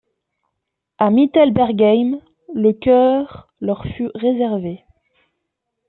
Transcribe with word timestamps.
À 0.97 1.11
Mittelbergheim, 1.11 2.21
le 2.55 2.73
chœur 2.73 3.49
leur 3.59 3.85
fut 3.85 4.09
réservé. 4.15 4.83